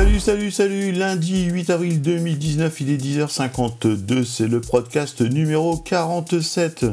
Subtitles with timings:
[0.00, 6.86] Salut, salut, salut, lundi 8 avril 2019, il est 10h52, c'est le podcast numéro 47.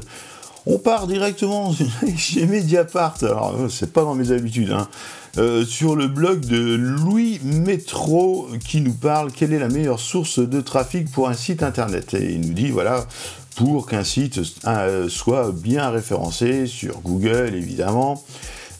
[0.65, 1.73] On part directement
[2.17, 4.89] chez Mediapart, alors euh, c'est pas dans mes habitudes, hein.
[5.37, 10.39] euh, sur le blog de Louis Métro qui nous parle quelle est la meilleure source
[10.39, 12.13] de trafic pour un site internet.
[12.13, 13.07] Et il nous dit, voilà,
[13.55, 18.21] pour qu'un site euh, soit bien référencé sur Google évidemment,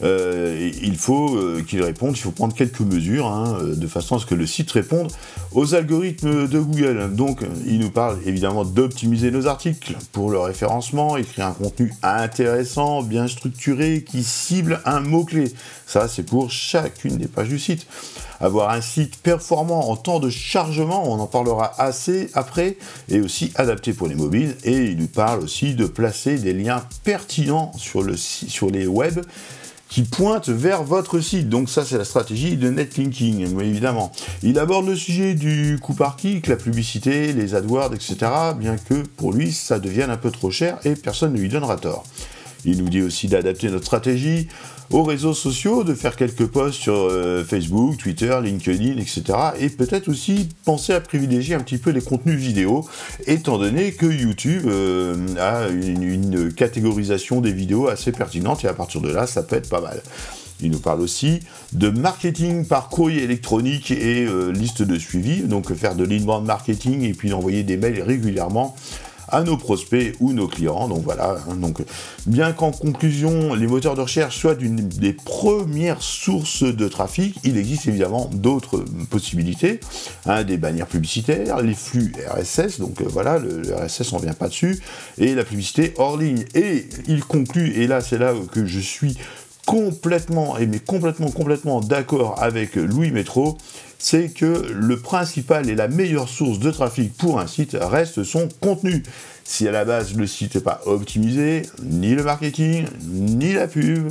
[0.02, 4.18] euh, il faut euh, qu'il réponde, il faut prendre quelques mesures hein, de façon à
[4.18, 5.10] ce que le site réponde
[5.52, 7.14] aux algorithmes de Google.
[7.14, 13.02] Donc il nous parle évidemment d'optimiser nos articles pour le référencement, écrire un contenu intéressant,
[13.02, 15.52] bien structuré, qui cible un mot-clé.
[15.86, 17.86] Ça c'est pour chacune des pages du site.
[18.40, 22.76] Avoir un site performant en temps de chargement, on en parlera assez après,
[23.08, 24.56] et aussi adapté pour les mobiles.
[24.64, 29.20] Et il nous parle aussi de placer des liens pertinents sur, le, sur les web
[29.88, 31.48] qui pointe vers votre site.
[31.48, 34.12] Donc ça, c'est la stratégie de netlinking, évidemment.
[34.42, 38.16] Il aborde le sujet du coût par clic, la publicité, les AdWords, etc.
[38.56, 41.76] Bien que pour lui, ça devienne un peu trop cher et personne ne lui donnera
[41.76, 42.04] tort.
[42.64, 44.48] Il nous dit aussi d'adapter notre stratégie
[44.90, 49.22] aux réseaux sociaux, de faire quelques posts sur euh, Facebook, Twitter, LinkedIn, etc.
[49.60, 52.88] Et peut-être aussi penser à privilégier un petit peu les contenus vidéo,
[53.26, 59.00] étant donné que YouTube euh, a une, catégorisation des vidéos assez pertinente et à partir
[59.00, 60.02] de là, ça peut être pas mal.
[60.60, 61.40] Il nous parle aussi
[61.72, 67.02] de marketing par courrier électronique et euh, liste de suivi, donc faire de l'inbound marketing
[67.02, 68.74] et puis d'envoyer des mails régulièrement
[69.30, 70.88] à nos prospects ou nos clients.
[70.88, 71.54] Donc voilà, hein.
[71.56, 71.82] donc
[72.26, 77.56] bien qu'en conclusion, les moteurs de recherche soient une des premières sources de trafic, il
[77.56, 79.80] existe évidemment d'autres possibilités,
[80.26, 84.48] hein, des bannières publicitaires, les flux RSS, donc euh, voilà, le, RSS on vient pas
[84.48, 84.80] dessus,
[85.18, 86.44] et la publicité hors ligne.
[86.54, 89.16] Et il conclut, et là c'est là que je suis
[89.68, 93.58] complètement, et mais complètement, complètement d'accord avec Louis Métro,
[93.98, 98.48] c'est que le principal et la meilleure source de trafic pour un site reste son
[98.62, 99.02] contenu.
[99.44, 104.08] Si à la base le site n'est pas optimisé, ni le marketing, ni la pub,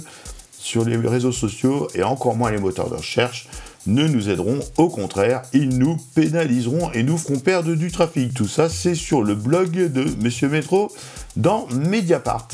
[0.60, 3.48] sur les réseaux sociaux et encore moins les moteurs de recherche
[3.88, 4.60] ne nous aideront.
[4.78, 8.32] Au contraire, ils nous pénaliseront et nous feront perdre du trafic.
[8.36, 10.92] Tout ça, c'est sur le blog de Monsieur Métro
[11.36, 12.50] dans Mediapart.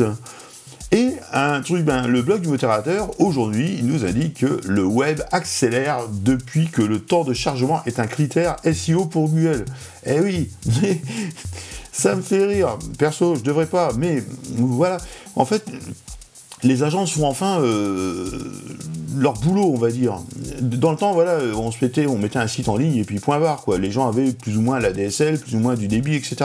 [1.35, 5.19] Un truc, ben, le blog du modérateur, aujourd'hui, il nous a dit que le web
[5.31, 9.65] accélère depuis que le temps de chargement est un critère SEO pour Google.
[10.05, 10.51] Eh oui,
[11.91, 12.77] ça me fait rire.
[12.99, 14.23] Perso, je devrais pas, mais
[14.57, 14.97] voilà.
[15.35, 15.65] En fait,
[16.61, 18.52] les agences font enfin euh,
[19.23, 20.19] leur boulot, on va dire.
[20.61, 23.19] Dans le temps, voilà, on se mettait, on mettait un site en ligne et puis
[23.19, 23.79] point barre, quoi.
[23.79, 26.35] Les gens avaient plus ou moins la DSL, plus ou moins du débit, etc.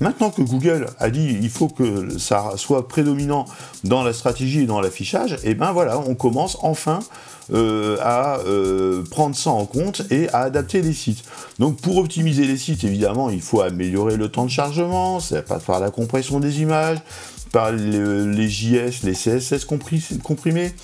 [0.00, 3.44] Maintenant que Google a dit il faut que ça soit prédominant
[3.84, 7.00] dans la stratégie et dans l'affichage, et eh ben voilà, on commence enfin
[7.52, 11.22] euh, à euh, prendre ça en compte et à adapter les sites.
[11.58, 15.64] Donc pour optimiser les sites, évidemment, il faut améliorer le temps de chargement, ça passe
[15.64, 16.98] par la compression des images,
[17.52, 20.74] par les JS, les CSS comprimés,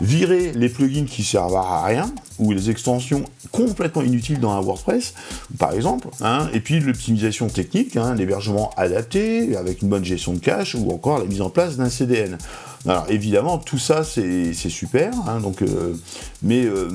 [0.00, 5.14] virer les plugins qui servent à rien, ou les extensions complètement inutiles dans un WordPress,
[5.58, 10.38] par exemple, hein, et puis l'optimisation technique, hein, l'hébergement adapté, avec une bonne gestion de
[10.38, 12.38] cache, ou encore la mise en place d'un CDN.
[12.86, 15.94] Alors évidemment, tout ça c'est super, hein, donc, euh,
[16.42, 16.88] mais euh,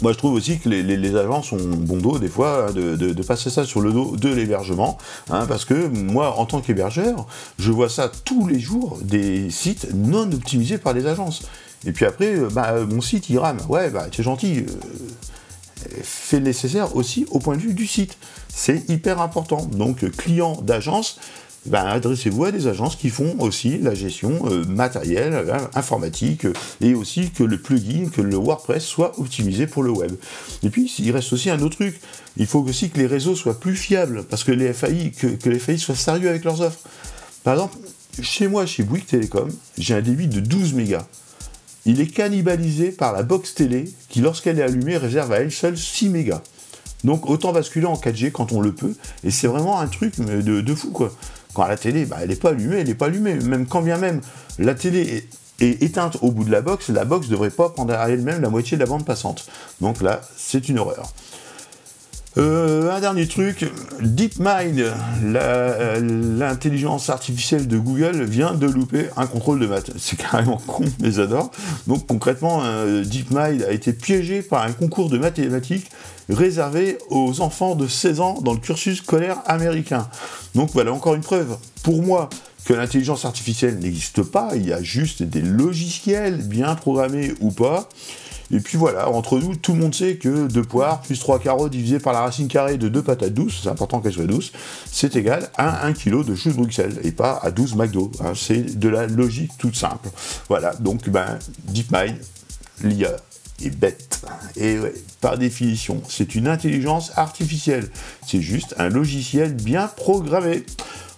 [0.00, 3.50] moi, je trouve aussi que les, agents sont bon dos, des fois, hein, de, passer
[3.50, 4.98] ça sur le dos de l'hébergement,
[5.30, 7.26] hein, parce que moi, en tant qu'hébergeur,
[7.58, 11.42] je vois ça tous les jours, des sites non optimisés par les agences.
[11.86, 13.58] Et puis après, euh, bah, mon site, il rame.
[13.68, 14.60] Ouais, bah, es gentil.
[14.60, 18.16] Euh, fais le nécessaire aussi au point de vue du site.
[18.48, 19.64] C'est hyper important.
[19.66, 21.18] Donc, client d'agence,
[21.64, 26.52] ben, adressez-vous à des agences qui font aussi la gestion euh, matérielle, euh, informatique, euh,
[26.80, 30.12] et aussi que le plugin, que le WordPress soit optimisé pour le web.
[30.64, 32.00] Et puis, il reste aussi un autre truc.
[32.36, 35.58] Il faut aussi que les réseaux soient plus fiables, parce que les FAI, que, les
[35.60, 36.80] FAI soient sérieux avec leurs offres.
[37.44, 37.76] Par exemple,
[38.20, 41.06] chez moi, chez Bouygues Télécom, j'ai un débit de 12 mégas.
[41.84, 45.76] Il est cannibalisé par la box télé, qui, lorsqu'elle est allumée, réserve à elle seule
[45.76, 46.42] 6 mégas.
[47.04, 48.94] Donc autant basculer en 4G quand on le peut,
[49.24, 51.12] et c'est vraiment un truc de, fou quoi.
[51.54, 53.34] Quand la télé, bah, elle n'est pas allumée, elle n'est pas allumée.
[53.34, 54.20] Même quand bien même
[54.58, 55.24] la télé
[55.60, 58.40] est, éteinte au bout de la box, la box ne devrait pas prendre à elle-même
[58.40, 59.46] la moitié de la bande passante.
[59.80, 61.12] Donc là, c'est une horreur.
[62.38, 63.70] Euh, un dernier truc,
[64.00, 64.82] DeepMind,
[65.22, 69.90] l'intelligence artificielle de Google, vient de louper un contrôle de maths.
[69.98, 71.50] C'est carrément con, mais j'adore.
[71.86, 75.90] Donc concrètement, euh, DeepMind a été piégé par un concours de mathématiques
[76.30, 80.08] réservé aux enfants de 16 ans dans le cursus scolaire américain.
[80.54, 82.30] Donc voilà encore une preuve, pour moi,
[82.64, 87.88] que l'intelligence artificielle n'existe pas, il y a juste des logiciels bien programmés ou pas.
[88.52, 91.72] Et puis voilà, entre nous, tout le monde sait que 2 poires plus 3 carottes
[91.72, 94.52] divisé par la racine carrée de 2 patates douces, c'est important qu'elles soient douces,
[94.90, 98.12] c'est égal à 1 kg de choux de Bruxelles, et pas à 12 McDo.
[98.20, 98.32] Hein.
[98.36, 100.10] c'est de la logique toute simple.
[100.48, 101.38] Voilà, donc ben,
[101.68, 102.16] DeepMind,
[102.84, 103.16] l'IA,
[103.64, 104.20] est bête.
[104.56, 104.78] Et
[105.20, 107.88] par définition, c'est une intelligence artificielle.
[108.26, 110.64] C'est juste un logiciel bien programmé.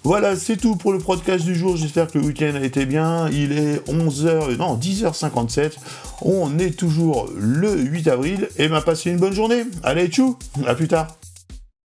[0.04, 1.78] Voilà, c'est tout pour le podcast du jour.
[1.78, 3.26] J'espère que le week-end a été bien.
[3.30, 5.78] Il est 11h, non, 10h57.
[6.20, 9.64] On est toujours le 8 avril et m'a passé une bonne journée.
[9.82, 10.36] Allez, tchou,
[10.66, 11.16] à plus tard.